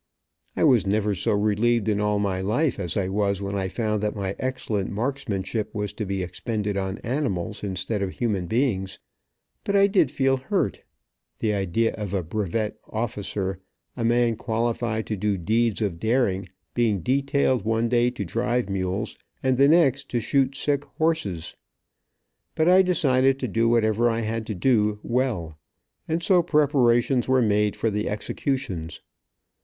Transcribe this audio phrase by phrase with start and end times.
[0.55, 4.01] I was never so relieved in all my life as I was when I found
[4.01, 8.97] that my excellent marksmanship was to be expended on animals instead of human beings.
[9.63, 10.81] But I did feel hurt,
[11.37, 13.61] the idea of a brevet officer,
[13.95, 19.15] a man qualified to do deeds of daring, being detailed one day to drive mules
[19.43, 21.55] and the next to shoot sick horses.
[22.55, 25.59] But I decided to do whatever I had to do, well,
[26.07, 29.03] and so preparations were made for the executions.